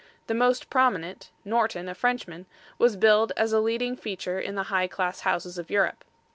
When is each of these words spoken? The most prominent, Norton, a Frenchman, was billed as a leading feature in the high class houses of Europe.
The 0.25 0.33
most 0.33 0.67
prominent, 0.71 1.29
Norton, 1.45 1.87
a 1.87 1.93
Frenchman, 1.93 2.47
was 2.79 2.95
billed 2.95 3.33
as 3.37 3.53
a 3.53 3.59
leading 3.59 3.95
feature 3.95 4.39
in 4.39 4.55
the 4.55 4.63
high 4.73 4.87
class 4.87 5.19
houses 5.19 5.59
of 5.59 5.69
Europe. 5.69 6.03